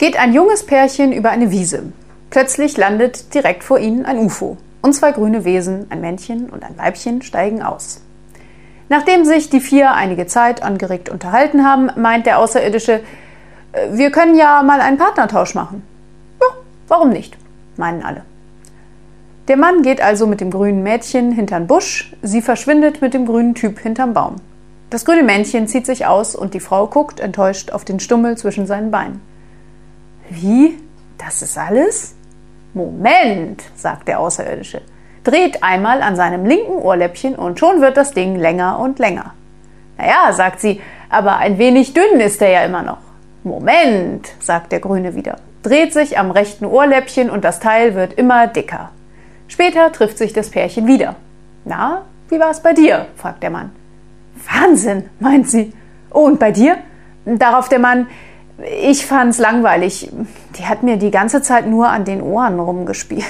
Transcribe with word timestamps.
geht 0.00 0.18
ein 0.18 0.32
junges 0.32 0.64
Pärchen 0.64 1.12
über 1.12 1.28
eine 1.28 1.50
Wiese. 1.50 1.92
Plötzlich 2.30 2.78
landet 2.78 3.34
direkt 3.34 3.62
vor 3.62 3.78
ihnen 3.78 4.06
ein 4.06 4.16
UFO. 4.16 4.56
Und 4.80 4.94
zwei 4.94 5.12
grüne 5.12 5.44
Wesen, 5.44 5.88
ein 5.90 6.00
Männchen 6.00 6.48
und 6.48 6.64
ein 6.64 6.78
Weibchen, 6.78 7.20
steigen 7.20 7.62
aus. 7.62 8.00
Nachdem 8.88 9.26
sich 9.26 9.50
die 9.50 9.60
vier 9.60 9.92
einige 9.92 10.26
Zeit 10.26 10.62
angeregt 10.62 11.10
unterhalten 11.10 11.66
haben, 11.66 11.90
meint 12.00 12.24
der 12.24 12.38
Außerirdische, 12.38 13.02
äh, 13.72 13.88
wir 13.92 14.10
können 14.10 14.38
ja 14.38 14.62
mal 14.62 14.80
einen 14.80 14.96
Partnertausch 14.96 15.54
machen. 15.54 15.82
Ja, 16.40 16.46
warum 16.88 17.10
nicht? 17.10 17.36
meinen 17.76 18.02
alle. 18.02 18.22
Der 19.48 19.58
Mann 19.58 19.82
geht 19.82 20.00
also 20.00 20.26
mit 20.26 20.40
dem 20.40 20.50
grünen 20.50 20.82
Mädchen 20.82 21.30
hintern 21.30 21.66
Busch, 21.66 22.14
sie 22.22 22.40
verschwindet 22.40 23.02
mit 23.02 23.12
dem 23.12 23.26
grünen 23.26 23.54
Typ 23.54 23.78
hinterm 23.78 24.14
Baum. 24.14 24.36
Das 24.88 25.04
grüne 25.04 25.22
Männchen 25.22 25.68
zieht 25.68 25.84
sich 25.84 26.06
aus 26.06 26.34
und 26.34 26.54
die 26.54 26.60
Frau 26.60 26.86
guckt 26.86 27.20
enttäuscht 27.20 27.70
auf 27.70 27.84
den 27.84 28.00
Stummel 28.00 28.38
zwischen 28.38 28.66
seinen 28.66 28.90
Beinen. 28.90 29.20
Wie? 30.30 30.78
Das 31.18 31.42
ist 31.42 31.58
alles? 31.58 32.14
Moment, 32.72 33.62
sagt 33.74 34.06
der 34.08 34.20
Außerirdische, 34.20 34.80
dreht 35.24 35.62
einmal 35.62 36.02
an 36.02 36.14
seinem 36.16 36.46
linken 36.46 36.78
Ohrläppchen 36.78 37.34
und 37.34 37.58
schon 37.58 37.80
wird 37.80 37.96
das 37.96 38.12
Ding 38.12 38.36
länger 38.36 38.78
und 38.78 38.98
länger. 39.00 39.34
Naja, 39.98 40.32
sagt 40.32 40.60
sie, 40.60 40.80
aber 41.10 41.36
ein 41.38 41.58
wenig 41.58 41.92
dünn 41.92 42.20
ist 42.20 42.40
er 42.40 42.50
ja 42.50 42.64
immer 42.64 42.82
noch. 42.82 42.98
Moment, 43.42 44.28
sagt 44.38 44.70
der 44.70 44.80
Grüne 44.80 45.14
wieder, 45.14 45.36
dreht 45.62 45.92
sich 45.92 46.16
am 46.16 46.30
rechten 46.30 46.64
Ohrläppchen 46.64 47.28
und 47.28 47.44
das 47.44 47.58
Teil 47.58 47.94
wird 47.94 48.12
immer 48.12 48.46
dicker. 48.46 48.90
Später 49.48 49.90
trifft 49.90 50.16
sich 50.16 50.32
das 50.32 50.50
Pärchen 50.50 50.86
wieder. 50.86 51.16
Na, 51.64 52.02
wie 52.28 52.38
war 52.38 52.50
es 52.50 52.60
bei 52.60 52.72
dir? 52.72 53.06
fragt 53.16 53.42
der 53.42 53.50
Mann. 53.50 53.72
Wahnsinn, 54.48 55.10
meint 55.18 55.50
sie. 55.50 55.72
Oh, 56.12 56.20
und 56.20 56.38
bei 56.38 56.52
dir? 56.52 56.78
Darauf 57.24 57.68
der 57.68 57.80
Mann, 57.80 58.06
ich 58.64 59.06
fand's 59.06 59.38
langweilig. 59.38 60.10
Die 60.56 60.66
hat 60.66 60.82
mir 60.82 60.96
die 60.96 61.10
ganze 61.10 61.42
Zeit 61.42 61.66
nur 61.66 61.88
an 61.88 62.04
den 62.04 62.22
Ohren 62.22 62.58
rumgespielt. 62.58 63.24